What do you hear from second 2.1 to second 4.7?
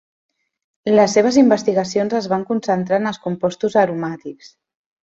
es van concentrar en els compostos aromàtics.